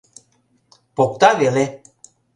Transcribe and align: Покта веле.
Покта 0.95 1.29
веле. 1.41 1.65